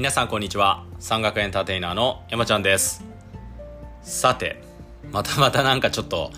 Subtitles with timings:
[0.00, 0.86] 皆さんこんにちは。
[0.98, 3.04] 山岳エンターテイナーの山ちゃんです。
[4.00, 4.62] さて
[5.12, 6.30] またまたなんかちょっと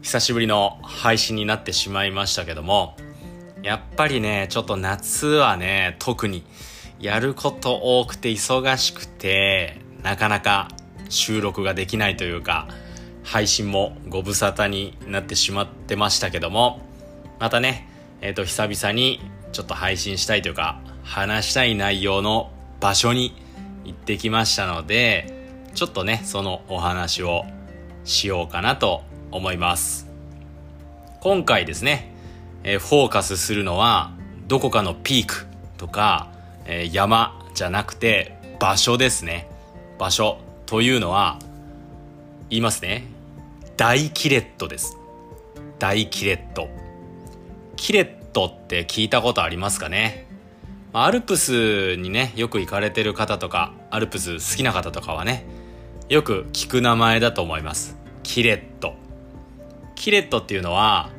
[0.00, 2.96] 久しぶりの配信になってしまいましたけども
[3.64, 6.44] やっぱりねちょっと夏はね特に
[7.00, 10.68] やること多くて忙しくてなかなか
[11.08, 12.68] 収録ができないというか
[13.24, 16.80] 配信もご無沙汰になってしまってましたけども
[17.40, 17.88] またね
[18.20, 19.20] えっ、ー、と久々に
[19.50, 23.34] ちょっと配信したいというか話したい内容の場所に
[23.84, 27.44] 行ってきましたのでちょっとねそのお話を
[28.04, 30.08] しようかなと思います。
[31.20, 32.14] 今回ですね、
[32.64, 34.12] え、フォーカスするのは
[34.48, 36.32] どこかのピークとか、
[36.64, 39.48] え、山じゃなくて場所ですね。
[39.98, 41.38] 場所というのは
[42.48, 43.04] 言いますね。
[43.76, 44.96] 大キレットです。
[45.78, 46.68] 大キレット。
[47.76, 50.29] キレットって聞いたことありますかね？
[50.92, 55.46] アルプスにねよく行かれてる方とかアルプス好きな方とかはね
[56.08, 57.96] よく聞く名前だと思います。
[58.24, 58.94] キレット。
[59.94, 61.10] キレットっていうのは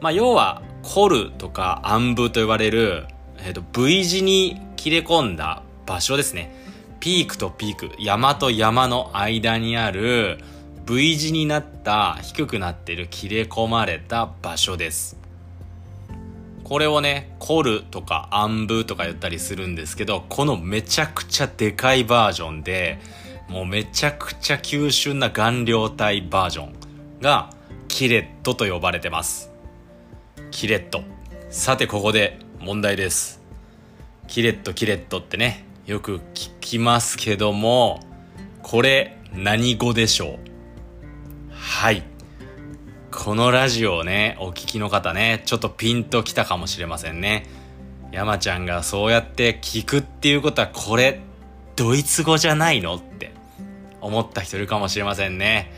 [0.00, 3.06] まあ要はコルとか暗部と呼ばれる、
[3.38, 6.54] えーと、V 字に切れ込んだ場所ですね。
[7.00, 10.38] ピークとピーク山と山の間にある
[10.86, 15.25] V 字になった低くなってる切れ込まれた場所です。
[16.66, 22.98] これをね、コルとか暗部とか言ったりするんですけど、このめちゃくちゃでかいバージョンで、
[23.48, 26.72] もうめちゃくちゃ急峻な顔料体バージョン
[27.20, 27.50] が、
[27.86, 29.52] キレットと呼ばれてます。
[30.50, 31.04] キレット。
[31.50, 33.40] さてここで問題です。
[34.26, 38.00] キレットキレットってね、よく聞きますけども、
[38.64, 40.38] これ何語でしょう？
[41.52, 42.02] はい。
[43.16, 47.46] このラジオをね、お聞きの方ね、ちょっとピンときたかもしれませんね。
[48.12, 51.22] 山ちゃんがそうやって聞くっていうことは、これ、
[51.76, 53.32] ドイツ語じゃないのって
[54.02, 55.72] 思った人いるかもしれませんね。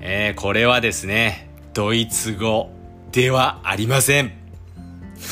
[0.00, 2.70] えー、これはですね、ドイツ語
[3.10, 4.30] ではありません。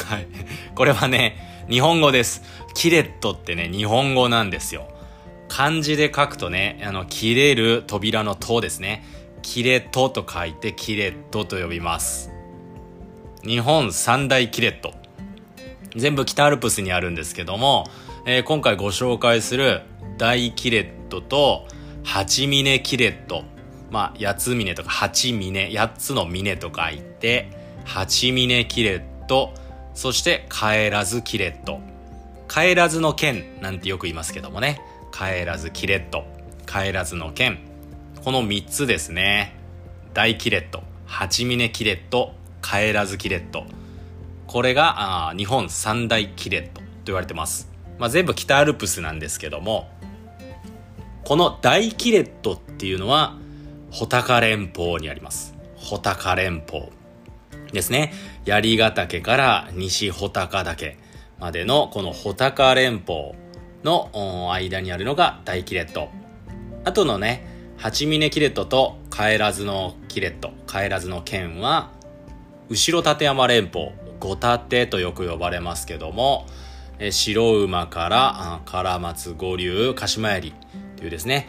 [0.07, 0.27] はい。
[0.75, 2.43] これはね、日本語です。
[2.75, 4.89] キレットってね、日本語なんですよ。
[5.49, 9.05] 漢字で書くとね、あの、切れる扉の塔ですね。
[9.43, 12.31] キレットと書いてキレットと呼びます。
[13.43, 14.95] 日本三大キレット。
[15.97, 17.87] 全部北アルプスにあるんですけども、
[18.27, 19.83] えー、今回ご紹介する
[20.19, 21.67] 大キレットと
[22.05, 23.45] 八峰キレット。
[23.91, 27.51] まあ八峰とか八峰八つの峰と書いて
[27.85, 29.55] 八峰キレット。
[29.95, 31.81] そして帰らずキレット。
[32.49, 34.81] 帰らずの剣なんてよく言いますけどもね。
[35.13, 36.25] 帰らずキレット。
[36.67, 37.68] 帰らずの剣。
[38.29, 39.55] この3つですね。
[40.13, 43.65] 大キレット八峰キレット帰らずキレット。
[44.47, 49.89] これがあ日本三大キレットと言われてます、まあ、全部北アルプスなんですけども
[51.25, 53.39] この大キレットっていうのは
[53.91, 55.55] 穂高連峰にあります。
[55.79, 56.91] 穂高連峰
[57.73, 58.13] ですね。
[58.45, 60.99] 槍ヶ岳から西穂高岳
[61.39, 63.33] までのこの穂高連峰
[63.85, 66.11] の間にあるのが大キレット。
[66.85, 71.93] あとのね八峰キレットと帰らずのキレット、帰らずの剣は、
[72.69, 76.47] 後ろ立山連峰、五立とよく呼ばれますけども、
[76.99, 80.53] え白馬から唐松五竜鹿島槍
[80.97, 81.49] というですね、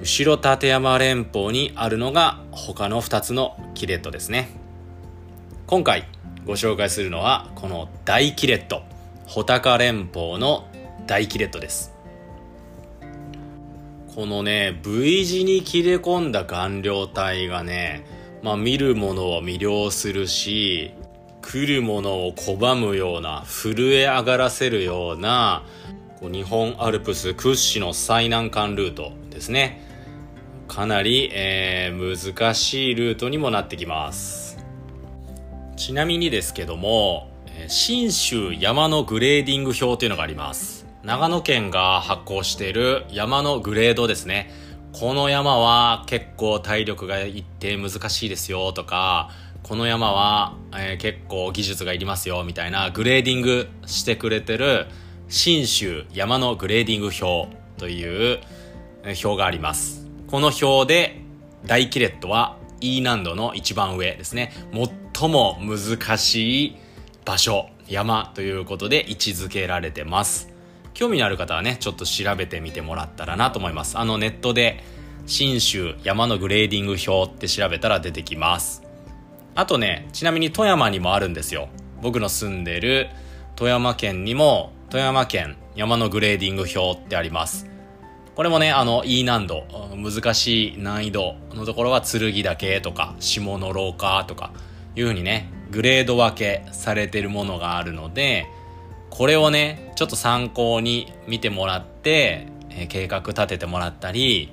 [0.00, 4.48] 後ろ立山連峰にあるのが他の2つのキレットですね。
[5.68, 6.08] 今回
[6.46, 8.82] ご紹介するのはこの大キレット、
[9.28, 10.66] 穂高連峰の
[11.06, 11.93] 大キレットです。
[14.14, 18.04] このね V 字に切れ込んだ顔料体がね
[18.42, 20.92] まあ見る者を魅了するし
[21.42, 25.64] 来る者を拒むような震え上がらせるような
[26.20, 29.82] こう日本アルプス屈指の最難関ルートですね。
[30.68, 34.58] かなり、えー、難しいルートにもなってきます。
[35.76, 37.28] ちなみにですけども
[37.68, 40.83] 信州山のグレーディング表というのがあります。
[41.04, 44.50] 長野県が発行している山のグレードですね。
[44.94, 49.28] この山は結構体力が一定難しいですよとか、
[49.64, 54.86] この山は、えー、結構技術がいりますよみたいなグレーディングしてくれてる
[55.28, 58.40] 信州山のグレーディング表という
[59.04, 60.06] 表があります。
[60.28, 61.20] この表で
[61.66, 64.54] 大キレットは E 難度の一番上ですね。
[65.12, 66.76] 最も難しい
[67.26, 70.53] 場所、山ということで位置づけられてます。
[70.94, 73.98] 興味のある方はね、ちょっと調べてみてもらったらなと思います。
[73.98, 74.82] あのネットで、
[75.26, 78.82] 信州山のグレーディング表って調べたら出てきます。
[79.54, 81.68] あとね、ちなみに富山にもあるんですよ。
[82.00, 83.08] 僕の住んでる
[83.56, 87.66] 富山県にも富山県山のグレーディング表ってあります。
[88.36, 89.64] これもね、あの、E 難度、
[89.96, 94.52] 難しい難易度のところは剣岳とか、下の廊下とか、
[94.96, 98.46] いうふうにね、グレード分けされてるものがあるので、
[99.14, 104.50] これをね、ちょっと参考に見てもらって、えー、計画立ててもらったり、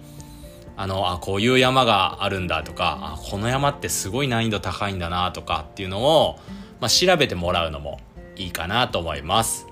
[0.78, 6.38] あの、あ、こういう山があるんだとか、あ、この山ってすごい難易度高いんだなとかっていうのを、
[6.80, 8.00] まあ、調べてもらうのも
[8.36, 9.66] いいかなと思います。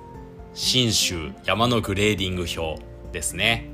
[0.55, 3.69] 信州山のグレーディング表ですね。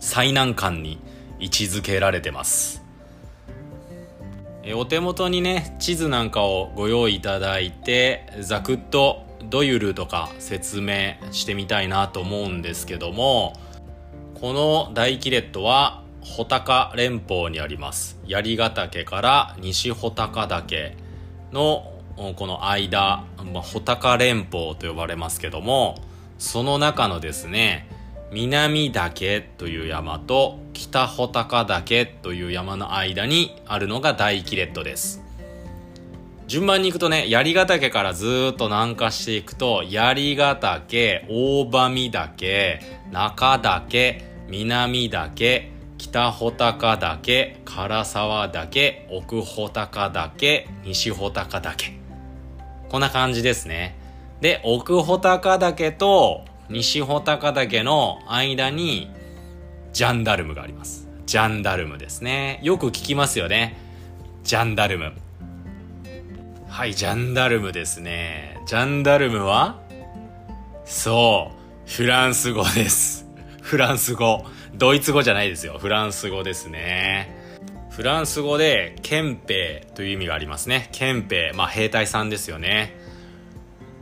[0.00, 1.00] 最難関に
[1.38, 2.82] 位置づけられてます。
[4.62, 13.54] えお手元にね、地図なんかをご用意いただいて、ざくっとどういうルートか説明してみたいなと思うんですけども、
[14.40, 18.18] この大キレットは穂高連峰にあります。
[18.26, 20.96] 槍ヶ岳から西穂高岳
[21.52, 21.92] の
[22.36, 25.96] この間、まあ、穂高連峰と呼ばれますけども、
[26.38, 27.88] その中のですね、
[28.32, 35.23] 南岳という山と北穂高岳という山の間にあるのが大キレットです。
[36.46, 42.80] 順番に行くとね、槍ヶ岳からずっと南下していくと、槍ヶ岳、大場岳、
[43.10, 51.92] 中岳、南岳、北穂高岳、唐沢岳、奥穂高岳、西穂高岳。
[52.90, 53.96] こんな感じですね。
[54.42, 59.10] で、奥穂高岳と西穂高岳の間に
[59.94, 61.08] ジャンダルムがあります。
[61.24, 62.60] ジャンダルムですね。
[62.62, 63.78] よく聞きますよね。
[64.42, 65.23] ジャンダルム。
[66.74, 68.60] はい、ジャンダルムですね。
[68.66, 69.80] ジャンダルムは
[70.84, 71.52] そ
[71.86, 73.28] う、フランス語です。
[73.62, 74.44] フランス語。
[74.74, 75.78] ドイツ語じゃないですよ。
[75.78, 77.32] フランス語ですね。
[77.90, 80.88] フランス語で憲兵という意味がありますね。
[80.90, 82.98] 憲兵、まあ兵隊さんですよね。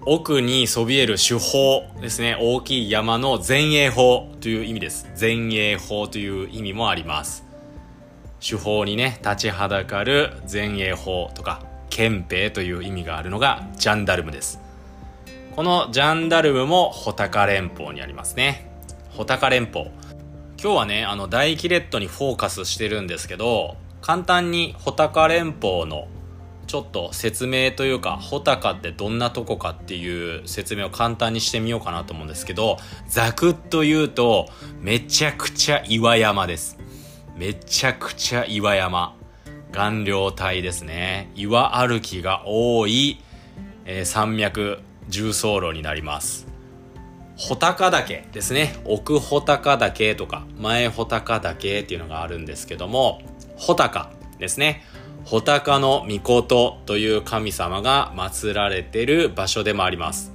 [0.07, 2.39] 奥にそびえる主砲ですね。
[2.41, 5.11] 大きい山の前衛砲という意味です。
[5.21, 7.45] 前衛砲という意味もあります。
[8.41, 14.59] 主砲にね、立ちはだかる前衛砲とか、憲兵という意味があるのがジャンダルムです。
[15.55, 18.73] このジャンダルムも穂高連邦にありますね。
[19.11, 19.91] 穂高連邦。
[20.59, 26.09] 今日はね、あの大キレットにフォーカスしてるんですけど、簡単に穂高連邦の
[26.67, 34.49] ちょっと説明というか、穂高ってどんなとこかっていう説明を簡単にしてみようかなと思うんですけど、ざくっと言うと、
[34.81, 36.79] めちゃくちゃ岩山です。
[37.37, 39.15] めちゃくちゃ岩山。
[39.73, 41.31] 顔料体ですね。
[41.35, 43.19] 岩歩きが多い、
[43.85, 46.47] えー、山脈重走路になります。
[47.37, 48.77] 穂高岳ですね。
[48.85, 53.23] 奥穂高岳とか前穂高岳っていうのがあるんですけども、
[53.57, 54.85] 穂高ですね。
[55.25, 60.33] 穂高の御事という神様が祀られてる場所でもあります。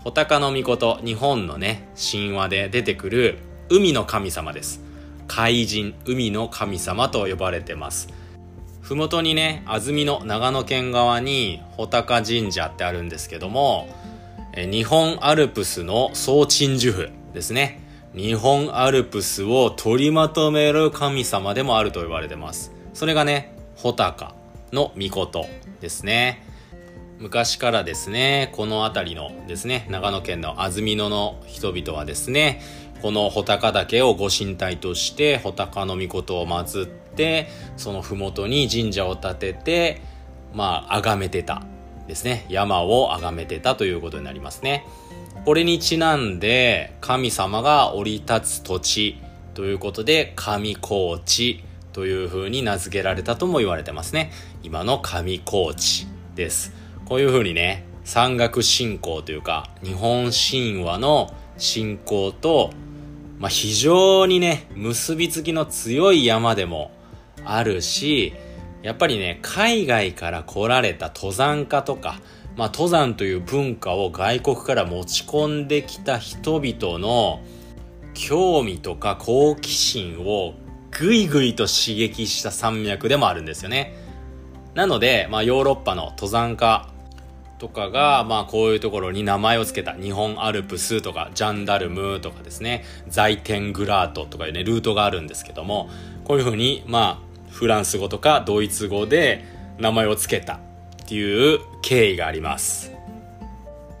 [0.00, 4.80] 穂高の御事、日本のね、神話で出てくる海の神様です。
[5.26, 8.08] 海神、海の神様と呼ばれてます。
[8.90, 13.88] ふもとにね、安曇野長野県側に穂高神社ってあるんですけども、
[14.56, 17.80] 日本アルプスの総鎮守府ですね。
[18.16, 22.72] 日本アルプスを取りまとめる神様でもあると言われてます。
[22.92, 24.34] それがね、穂高
[24.72, 25.46] の御事
[25.80, 26.44] ですね。
[27.20, 32.60] 昔からですね、この辺りのですね、長野県の安曇野の人々はですね、
[33.02, 36.99] この穂高岳をご神体として穂高の御事を祀って、
[37.76, 40.02] その麓に神社を建てて、
[40.54, 41.62] まあ、崇めてた
[42.06, 42.46] ですね。
[42.48, 44.86] 山を崇めてたということになりますね。
[45.44, 49.18] これにちなんで、神様が降り立つ土地
[49.54, 54.32] ということで、神高地という風に名付けられたとも言われてますね。
[54.62, 56.72] 今の神高地です。
[57.06, 62.70] こういう風にね、山岳信仰というか、日本神話の信仰と、
[63.38, 66.90] まあ、非常にね、結びつきの強い山でも
[67.44, 68.34] あるし、
[68.82, 72.20] やっぱりね、海外から来られた登山家とか、
[72.56, 77.40] まあ、登山という文化を外国から持ち込んできた人々の
[78.14, 80.54] 興味とか好奇心を
[80.90, 83.94] ぐいぐいと刺激した山脈でもあるんですよね。
[84.74, 86.88] なので、まあ、ヨーロッパの登山家
[87.58, 95.90] とかが、まあ、こういうところに名前を付けた日本アルプスとかジャンダルムとかですね、ザイテングラートとかいうね、ルートがあるんですけども、
[96.24, 99.44] こういうふうに、まあ、フランス語とかドイツ語で
[99.78, 100.58] 名前を付けたっ
[101.06, 102.92] ていう経緯があります。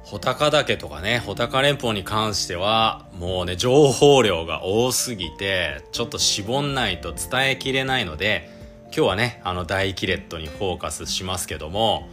[0.04, 8.50] 穂高岳とかね、穂高連峰に関しては、もうね、情報量が多すぎて、ちょっと絞んないと伝えきれないので、
[8.86, 12.08] 今日はね、あの大キレットにフォーカスしますけども、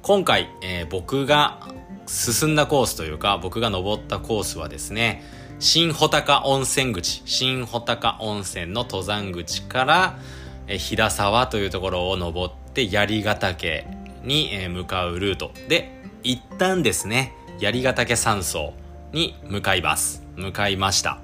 [0.00, 1.60] 今回、えー、僕が
[2.06, 5.22] 進んだコースというか、僕が登ったコースはですね、
[5.58, 10.18] 新穂高温泉口、新穂高温泉の登山口から、
[10.66, 13.86] えー、飛騨沢というところを登って槍ヶ岳
[14.22, 15.90] に、え、向かうルートで、
[16.22, 18.72] 一旦ですね、槍ヶ岳山荘
[19.12, 20.22] に向かいます。
[20.36, 21.18] 向かいました。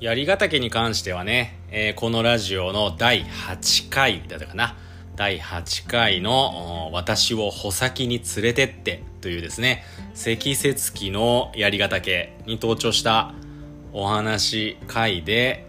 [0.00, 4.76] 槍ヶ岳に関してはね、えー、このラジオの第8回だったかな。
[5.16, 9.82] 第8回の私を穂先に連れてってというですね、
[10.14, 13.34] 積雪期の槍ヶ岳に登頂した
[13.92, 15.67] お話回で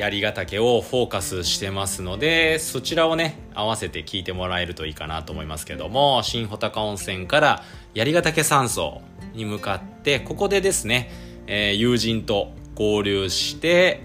[0.00, 9.02] 槍ヶ岳をフォーカスしてますので、そちらをね、合わせて聞いてもらえるといいかなと思いますけども、新穂高温泉から槍ヶ岳山荘
[9.34, 11.10] に向かって、ここでですね、
[11.46, 14.00] えー、友人と合流して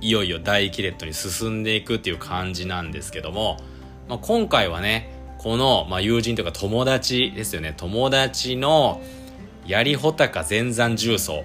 [0.00, 3.58] いよいよ大キレットに進んでいくっていう感じなんですけども、
[4.08, 7.74] まあ、今回はねこの、まあ、友人というか友達ですよね。
[7.76, 9.02] 友達の
[9.66, 11.44] 槍穂高全山重曹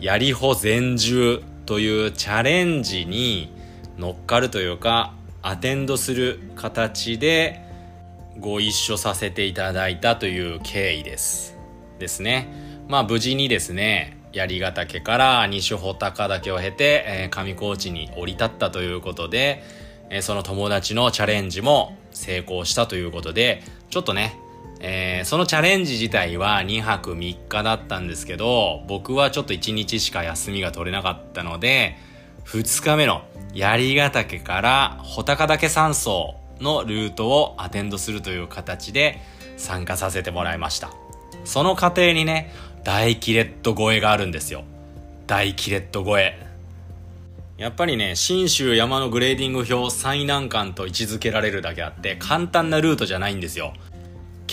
[0.00, 3.52] 槍穂全重というチャレンジに
[3.98, 7.60] 乗っかるというかアテンドする形で
[8.38, 11.56] ご一緒させていただいたという経緯です。
[11.98, 12.48] ですね。
[12.88, 19.62] まあ無事にですね槍ヶ岳から西穂高岳を経て、えー、上高地に降り立ったということで、
[20.10, 24.38] えー、その友達のチャレンジも成功したということで、ちょっとね、
[24.80, 31.96] えー、そのチャレンジ自体は2泊3日だったんですけど、僕はちょっと1日しか休みが取れなかったので、
[32.44, 33.22] 2日目の
[33.54, 39.20] 槍ヶ岳から穂高岳山荘のルートをアテンドするという形で
[39.56, 40.90] 参加させてもらいました。
[41.44, 42.52] その過程にね、
[42.84, 44.64] 大キレット超えがあるんですよ。
[45.26, 46.46] 大キレット超え。
[47.56, 53.72] やっぱりね、信州山のグレーディング表最難関と位置づけられるだけあって、簡単なルートじゃないんですよ。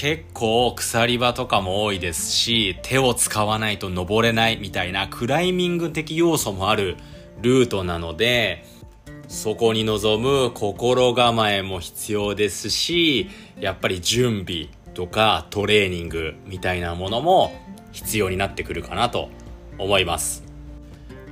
[0.03, 6.97] 結構鎖場とかも多いですし、手を使わないと登れないみたいなクライミング的要素もある
[7.41, 8.65] ルートなので、
[9.29, 17.53] そこに臨む心構えも必要ですし、やっぱり準備とかトレーニングみたいなものも
[17.93, 19.29] 必要になってくるかなと
[19.77, 20.43] 思います。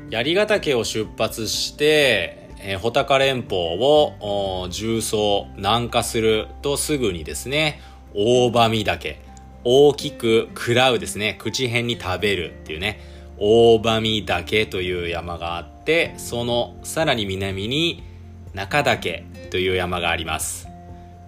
[0.10, 7.82] 槍ヶ岳を出発して、えー、穂高連峰を重曹南下するとすぐにですね、
[8.13, 9.20] 大場見岳、
[9.63, 13.00] 大きく食らうですね、口辺に食べるっていうね、
[13.38, 18.03] 大場見岳という山があって、そのさらに南に
[18.53, 20.68] 中岳という山があります。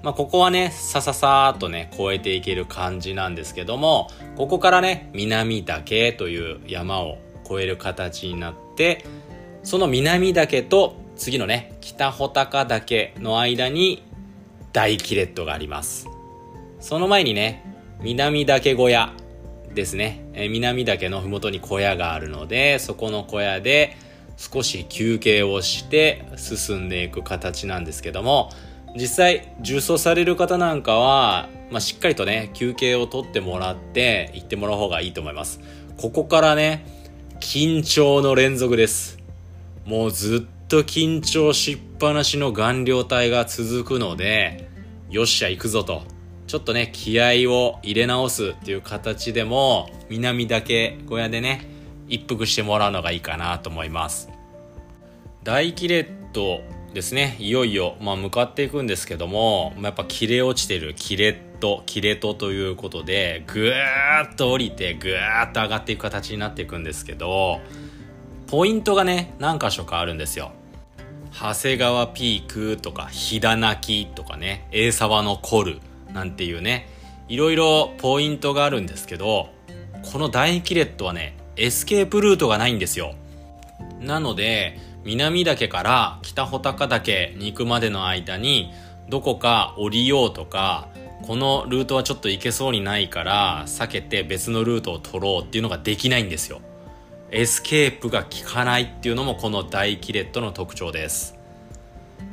[0.03, 9.05] まあ、ここはね、さささーっとね、越えていける感じなんですけども、ここからね、南岳という山を越える形になって、
[9.63, 14.03] その南岳と次のね、北穂高岳の間に
[14.73, 16.12] 大キレットがあります。
[16.83, 17.63] その前にね、
[18.01, 19.13] 南岳小屋
[19.73, 20.25] ですね。
[20.33, 23.95] え南岳の麓に小屋があるので、そこの小屋で
[24.35, 28.49] 少し休憩をして進んでいく形なんですけども、
[28.97, 35.61] 実際重曹される方なんかは、まあ、しっかりとね休憩をとってもらって行ってもらう方がいいと思います。
[35.95, 36.85] ここからね
[37.39, 39.19] 緊張の連続です。
[39.85, 44.69] もうずっと緊張しっぱなしの顔料体が続くので
[45.09, 46.12] よっしゃ行くぞと。
[46.53, 51.67] ちょっとね気合を入れ直すっていう形でも南岳小屋でね
[52.07, 54.29] 一服してもらうのがいいかなと思います。
[55.41, 56.61] 大キレット
[56.93, 57.37] ですね。
[57.39, 67.61] いよいよ、まあ、向かっていくんですけども、まあ、やっぱ切れ落ちてるキレットキレトということでぐーっと降りてぐーっと上がっていく形になっていくんですけど
[68.45, 70.51] ポイントがね何箇所かあるんですよ。
[71.31, 75.79] 長谷川ピークとか飛騨泣きとかね栄沢のコル
[76.13, 76.87] なんていうね
[77.27, 79.49] いろいろポイントがあるんですけど
[80.11, 83.15] この大キレットはねエスケープルートがないんですよ。
[83.99, 88.71] なので南岳から北穂高岳に行くまでの間に
[89.09, 90.89] どこか降りようとか
[91.23, 96.61] このルートはちょっと行けそうにないから避けて別のルートを取ろうっていうのができないんですよ。
[97.31, 101.35] エスケープが効かないっていうのもこの大キレットの特徴です。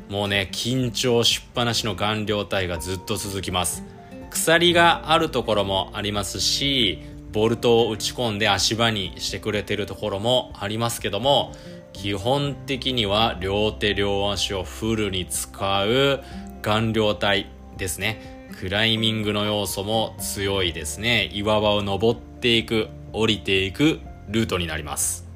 [0.09, 3.85] もうね緊張しっぱなしの岩稜帯がずっと続きます。
[4.30, 11.52] 鎖があるところもありますしボルトを打ち込んで足場にしてくれてるところもありますけども
[11.92, 16.23] 基本的には両手両足をフルに使う
[16.62, 18.49] 岩稜帯ですね。
[18.59, 21.30] クライミングの要素も強いですね。
[21.32, 25.26] 岩場を登っていく降りていくルートになります。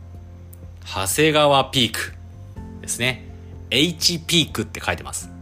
[0.84, 2.14] 長谷川ピーク
[2.82, 3.33] ですね。
[3.76, 5.32] H ピークって書いてます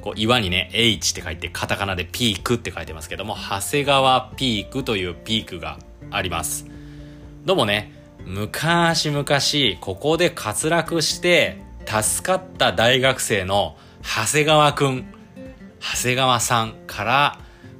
[0.00, 5.78] こう岩にね、H って書いて、カタカナでピークって書いてますけども、長谷川ピークというピークが
[6.10, 6.64] あります。
[7.44, 7.92] どうもね、
[8.24, 9.24] 昔々、
[9.80, 15.06] ここで滑落して、助かった大学生の長谷川くん、
[15.80, 17.38] 長谷川さんから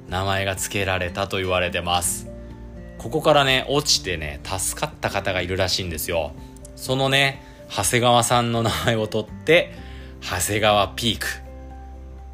[0.09, 2.29] 名前が付けられたと言われてます。
[2.99, 6.33] ここからね、落ちてね、助かった方がいるらしいんですよ。
[6.75, 9.86] そのね、長谷川さんの名前を取って、
[10.21, 11.27] 長谷川ピーク。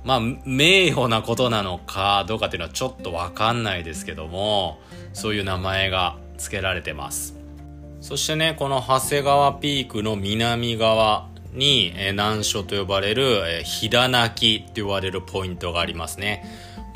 [0.03, 4.79] まあ、名誉なことなのかどうかっていうのはちょっとわかんないですけども、
[5.13, 7.35] そういう名前が付けられてます。
[8.01, 16.43] そしてね、この長谷川ピークの南側に、え、難所と呼ばれる、えー、ひだ泣きと呼ばれるポイントがありますね。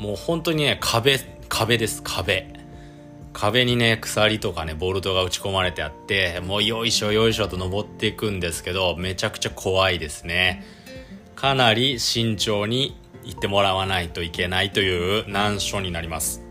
[0.00, 1.18] もう本当にね、壁、
[1.48, 2.52] 壁です、壁。
[3.32, 10.64] 壁にね、鎖とかね、ボルトが打ち込まれてあって、もうよいしょよいしょと登っていくんですけど、めちゃくちゃ怖いですね。
[11.38, 16.42] かなり慎重に行ってもらわないといけないという難所になります。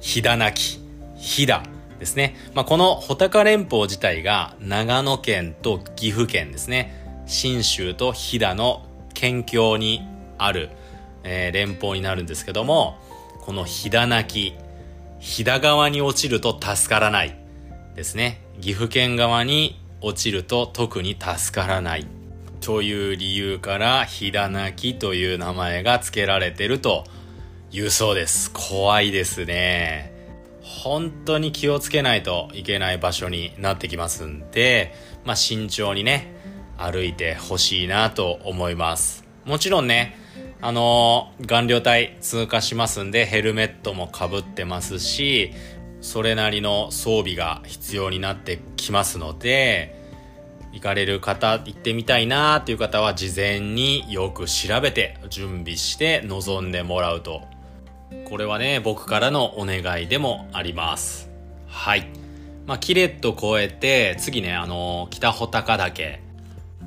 [0.00, 0.80] ひだ泣き、
[1.16, 1.62] ひだ
[2.00, 2.34] ですね。
[2.52, 7.22] まあ、この穂高連峰自体が長野県と岐阜県ですね。
[7.28, 8.84] 信州と飛騨の
[9.14, 10.02] 県境に
[10.38, 10.70] ある、
[11.22, 12.98] えー、連峰になるんですけども、
[13.42, 14.56] この飛騨泣き、
[15.20, 17.36] 飛騨川に落ちると助からない
[17.94, 18.42] ですね。
[18.60, 22.08] 岐阜県側に落ちると特に助からない
[22.62, 27.04] という理由から飛騨泣きという名前が付けられてると
[27.72, 28.52] いうそうです。
[28.52, 30.12] 怖いですね。
[30.62, 36.32] 本当に気をつけないといけない場所になってきますんで、まあ慎重にね、
[36.78, 39.24] 歩いてほしいなと思います。
[39.44, 40.16] もちろんね、
[40.60, 45.52] あのー、顔料体通過しますんでヘルメットもかぶってますし、
[46.00, 50.01] それなりの装備が必要になってきますので、
[50.72, 57.42] 行かれる方、行ってみたいなーっていう方は事前によく調べて準備して臨んでもらうと。
[58.28, 61.30] これはね、僕からのお願いでもあります。
[61.66, 62.08] はい。
[62.66, 66.20] まあ、キレット越えて、次ね、あの、北穂高岳。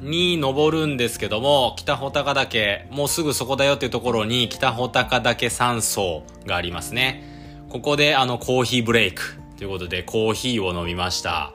[0.02, 7.24] に登るんですけども、北穂高岳、もうすぐそこだよっていうところに北穂高岳山荘がありますね。
[7.70, 11.54] ここであのコーヒーブレイクということでコーヒーを飲みました。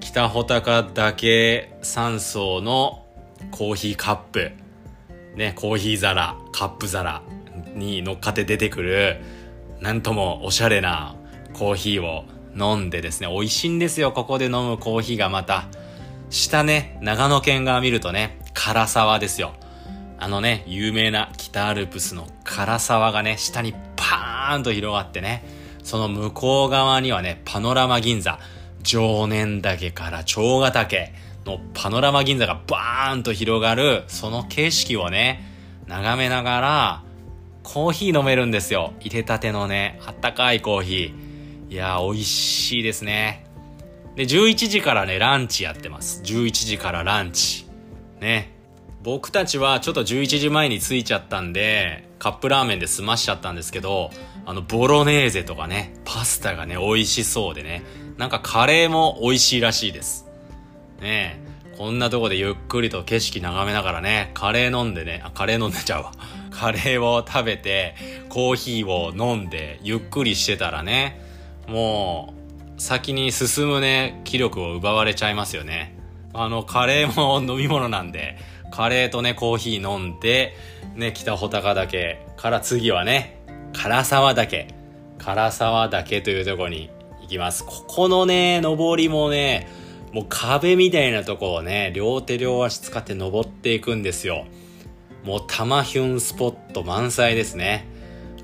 [0.00, 3.04] 北穂高岳山荘の
[3.50, 4.52] コーヒーカップ、
[5.36, 7.22] ね、コーヒー皿、カップ皿
[7.74, 9.20] に乗っかって出てくる、
[9.80, 11.16] なんともおしゃれな
[11.52, 12.24] コーヒーを
[12.56, 15.66] 飲んでですね、美味しいんですよ、ここで飲むコーヒーがまた。
[16.30, 19.54] 下ね、長野県側見るとね、唐沢ですよ。
[20.18, 25.44] あのね、有名な北アルプスの唐沢がね、下にパーンと広がってね、
[25.84, 28.38] その向こう側にはね、パノラマ銀座、
[28.88, 31.12] 常年岳から長ヶ岳
[31.44, 35.44] のパノラマ銀座がバーンと広がる、その景色をね、
[35.86, 37.02] 眺めながら、
[37.62, 38.94] コーヒー飲めるんですよ。
[39.00, 41.70] 入れたてのね、あったかいコーヒー。
[41.70, 43.44] いやー美味しいですね。
[44.16, 46.22] で、11時からね、ランチやってます。
[46.22, 47.66] 11時からランチ。
[48.20, 48.54] ね。
[49.02, 54.10] 僕たちはちょっと11時前に着いちゃったんで、カップラーメンで済ましちゃったんですけど、
[54.46, 57.82] あの、ボロネーゼとかね、パスタがね、美味しそうでね、
[58.18, 60.26] なんかカレーも美味しいらしいです。
[61.00, 66.12] ねえこんなとこでゆっくりと景色眺めながらね、カレー飲んでね、あ、カレー飲んでちゃうわ。
[66.50, 67.94] カレーを食べて、
[68.28, 71.20] コーヒーを飲んで、ゆっくりしてたらね、
[71.68, 72.34] も
[72.76, 75.94] う、先に進むね、気力を奪われちゃいますよね。
[76.34, 78.36] あの、カレーも飲み物なんで、
[78.72, 80.56] カレーとね、コーヒー飲んで、
[80.96, 83.38] ね、北穂高岳から次はね、
[83.72, 84.66] 唐沢岳。
[85.18, 86.90] 唐沢岳というとこに
[87.28, 87.62] 行きます。
[87.62, 89.68] ここのね、登りもね、
[90.12, 94.46] もう壁みたいなとこをね、両手両足使って登っていくんですよ。
[95.24, 97.86] もう玉ヒュンスポット満載ですね。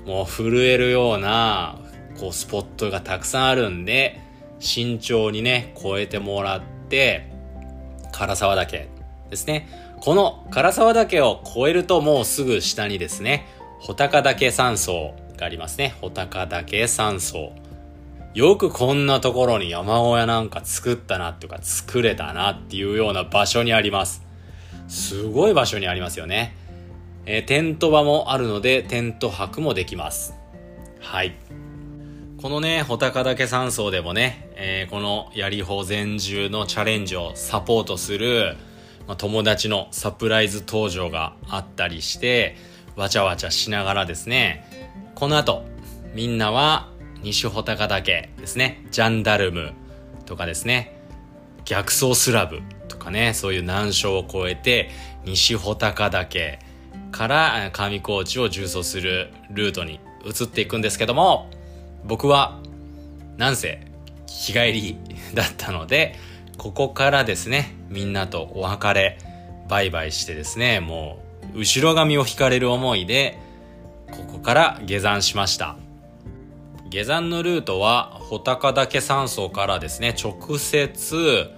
[0.05, 1.79] もう震えるような、
[2.19, 4.21] こうスポットがたくさんあるんで、
[4.59, 7.27] 慎重にね、越えてもらって、
[8.11, 8.87] 唐沢岳
[9.31, 9.67] ですね。
[9.99, 13.47] この唐沢岳を越えるともうすぐ下にですね、
[13.79, 15.95] 穂高岳山荘がありますね。
[16.01, 17.51] 穂高岳山荘。
[18.35, 24.23] よくこんなところに山小屋なんか作ったなっていうか作れたなっていうような場所にあります。
[24.89, 26.53] すごい場所にありますよね。
[27.25, 30.35] えー、テント場もあるのでテント泊もできます。
[30.99, 31.33] はい。
[32.41, 38.57] このね、穂高岳山荘でもね、えー、このやりほ全中のチャレンジをサポートする、
[39.07, 42.57] まあ、友達のサプライズ登場があったりして、
[42.97, 45.63] わちゃわちゃしながらですね、この後、
[46.13, 46.89] みんなは
[47.25, 49.73] 西穂高岳ですね、ジャンダルム
[50.27, 50.95] とかですね、
[51.65, 54.91] 逆走スラブとかね、そういう難所を越えて、
[55.25, 56.59] 西穂高岳、
[57.11, 61.49] から上高地を縦走するルートに移っていくんですけども、
[62.03, 62.59] 僕は、
[63.37, 63.81] なんせ、
[64.27, 64.97] 日帰り
[65.33, 66.15] だったので、
[66.59, 69.17] ここからですね、みんなとお別れ、
[69.67, 71.17] バイバイしてですね、も
[71.55, 73.39] う、後ろ髪を引かれる思いで、
[74.11, 75.77] ここから下山しました。
[76.95, 81.51] 下山のルートは、穂高岳山荘からですね、直接、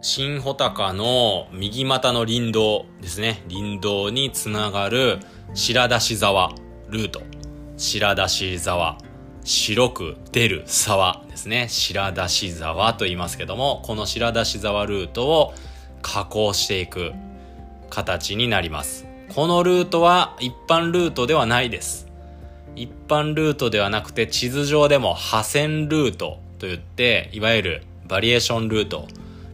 [0.00, 5.18] 新穂高の右股の林道ですね、林道につながる
[5.52, 6.54] 白出し沢
[6.88, 7.20] ルート。
[7.76, 8.96] 白出し沢。
[9.44, 11.66] 白く出る沢ですね。
[11.68, 15.52] 白出し沢と言いますけども、この白出し沢ルートを
[16.00, 17.12] 加工していく
[17.90, 19.06] 形になります。
[19.34, 22.05] このルートは一般ルートではないです。
[22.76, 29.08] 一般ルートではなくて地図上でも破線ルートといって、いわゆるバリエーションルート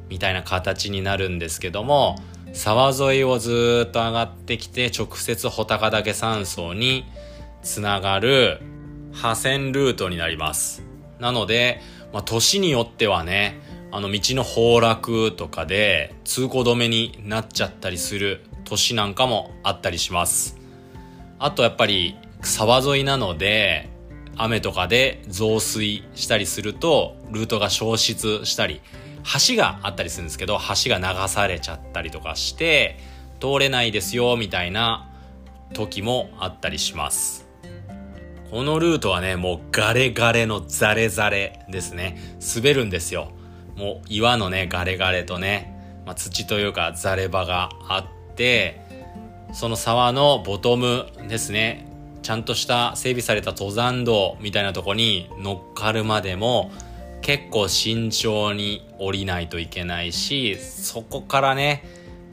[0.08, 2.16] みたいな形になるんですけども、
[2.52, 7.06] 沢沿いをずっと上がってきて直接穂高岳山荘に
[7.62, 8.60] つながる
[9.12, 10.82] 破線ルートになります。
[11.20, 11.80] なので、
[12.12, 13.60] まあ、年によってはね、
[13.92, 20.58] あの道の崩落とかで通行止めになっちゃったりする年なんかもあったりします。
[21.38, 23.88] あとやっぱり沢沿いなので
[24.36, 28.80] 雨とかで増水したりするとルートが消失したり
[29.48, 32.98] 橋があったりするんですけど橋が流されちゃったりとかして
[33.40, 35.08] 通れないですよみたいな
[35.74, 37.48] 時もあったりします。
[38.50, 42.18] このルートはねもうガレガレのザレザレですね。
[42.54, 43.32] 滑るんですよ。
[43.76, 48.80] もう岩のねガレガレとね、まあ、土というかザレ場があって
[49.54, 51.91] その沢のボトムですね。
[52.22, 56.70] ちゃんとした整備された登山道みたいなとこに乗っかるまでも
[57.20, 61.84] 結構慎重に降りないといけないし、そこからね、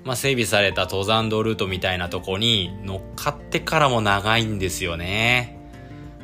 [0.03, 5.59] まあ、整備された登山道ルートみたいなとこに乗っかってからも長いんですよね。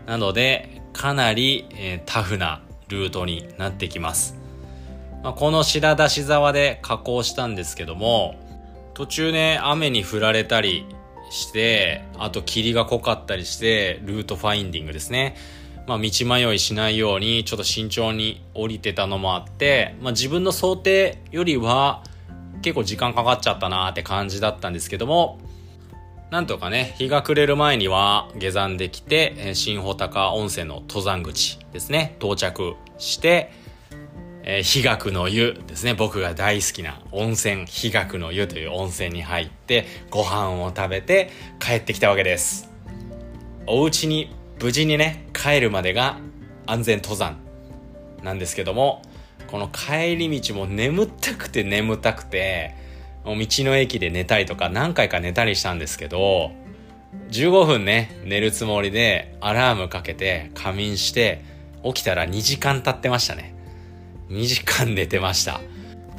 [0.07, 4.35] なので、かなり、えー、タフなルートになってきます。
[5.23, 8.35] まあ、この白出し沢で加工したんですけども、
[8.93, 10.85] 途中ね、雨に降られたり
[11.29, 15.35] して、あと霧が濃かったりして、ルートファインディングですね。
[15.87, 22.03] まあ、道迷いしないようにちょっと慎重に降りてたのもあって、まあ、自分の想定よりは
[22.61, 25.39] 結構時間かかっちゃったなーって感じだったんですけども
[26.31, 33.51] なんとかね日が暮れる前には下山できて新穂高温泉の登山口ですね到着して、
[34.47, 35.95] えー、日学の湯ですね。
[35.95, 42.69] 僕が大好きな温泉日学の湯という温泉に入ってご飯を食べて帰ってきたわけです。
[43.65, 44.29] お家に
[44.61, 46.19] 無事にね帰るまでが
[46.67, 47.37] 安全登山
[48.23, 49.01] なんですけども
[49.47, 52.75] この帰り道も眠たくて眠たくて
[53.23, 56.51] もう道の駅で寝たりとか何回か寝たりしたんですけど
[57.31, 61.43] 15分ね寝るつもりでアラームかけて仮眠して
[61.83, 63.54] 起きたら2時間経ってましたね。
[64.29, 65.61] 2時間寝てました。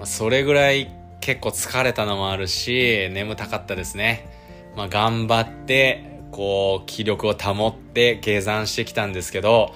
[0.05, 0.91] それぐらい
[1.21, 4.29] 結構疲れたのもあるし眠たかったですね。
[4.77, 9.73] まあ頑張ってこう気力を保って下山してきたんですけど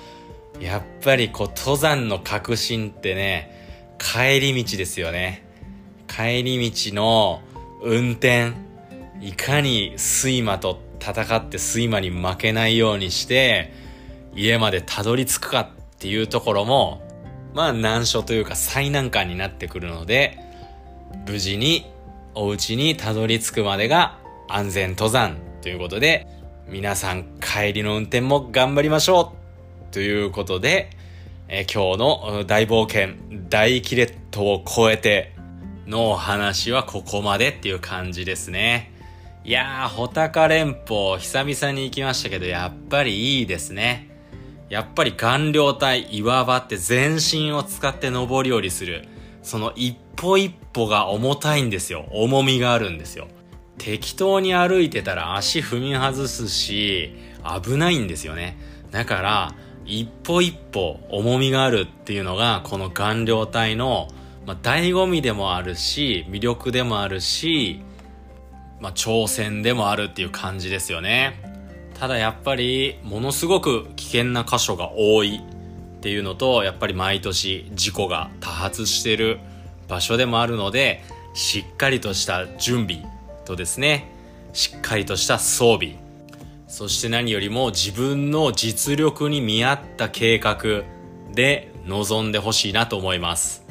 [0.61, 5.47] やっぱりこう登山の革新ってね帰り道ですよね。
[6.07, 7.43] 帰り道の
[7.83, 8.53] 運転
[9.21, 13.73] いかに睡魔と戦って睡魔に負けないようにして
[14.35, 17.03] 家までたどり着くかっていうところも
[17.55, 20.39] まあ難所というか最難関になってくるので
[21.27, 21.91] 無事に
[22.35, 26.27] お家にたどり着くまでが安全登山ということで
[26.69, 29.35] 皆さん帰りの運転も頑張りましょ
[29.91, 30.91] うということで、
[31.49, 33.17] え、今日の大冒険、
[33.49, 35.35] 大気列島を超えて
[35.89, 38.93] のお話はここまでっていう感じですね。
[39.45, 44.10] いやー、穂高連峰久々に行きましたけど、やっぱりいいですね。
[44.71, 49.07] やっぱり顔料体、岩場って全身を使って登り降りする。
[49.43, 52.07] その一歩一歩が重たいんですよ。
[52.13, 53.27] 重みがあるんですよ。
[53.79, 57.17] 適当に歩いてたら足踏み外すし、
[57.63, 58.59] 危ないんですよね。
[58.93, 59.55] だから、
[59.87, 64.07] 一歩一歩重みがあるっていうのが、この顔料体の、
[64.47, 67.81] まあ、醍醐味でもあるし、魅力でもあるし、
[68.81, 71.50] まあ、挑戦でもあるっていう感じですよね。
[72.01, 75.43] ただやっぱり、ものすごく危険な箇所が多い
[75.99, 79.39] っていうのと、やっぱり毎年事故が多発してる
[79.87, 81.03] 場所でもあるので、
[81.35, 83.05] しっかりとした準備
[83.45, 84.11] とですね、
[84.55, 85.97] しっかりとした装備、
[86.69, 90.85] そして何よりも自分の実力に見合った計画
[91.35, 93.67] で臨んでほしいなと思います。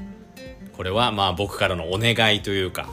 [0.77, 2.91] これはまあ僕からのお願いというか、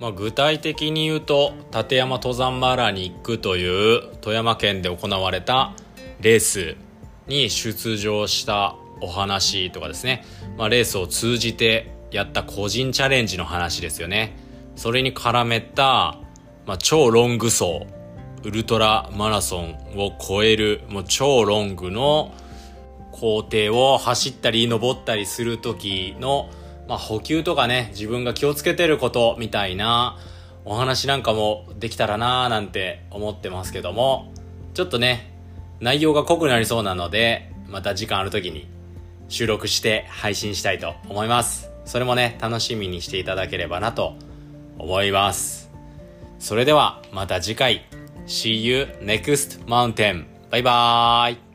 [0.00, 5.72] まあ、具体的に言うと立山登山マラに行くという富山県で行われた
[6.20, 6.76] レース
[7.26, 10.24] に出場したお話とかですね、
[10.56, 14.36] まあ、レースを通じてやった個人チャレンジの話ですよね。
[14.76, 16.18] それに絡めた、
[16.66, 17.86] まあ、超ロング走
[18.44, 22.34] ウルトラマラソンを超えるもう超ロングの
[23.12, 26.50] 工程を走ったり登ったりする時の
[26.88, 30.16] まあ、補給とかね、自分が気をつけてることみたいな
[30.64, 34.32] お話なんかもできたらなーなんて思ってますけども、
[34.74, 35.32] ちょっとね、
[35.80, 38.68] 内容が濃くなりそうなので、また時間ある時に
[39.28, 41.70] 収録して配信したいと思います。
[41.84, 44.14] それもね、楽しみにしていただければなと
[44.78, 45.70] 思います。
[46.38, 47.86] それではまた次回。
[48.26, 50.24] See you next mountain.
[50.50, 51.45] バイバーイ。